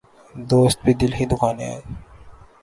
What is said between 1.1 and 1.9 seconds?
ہی دکھانے آئے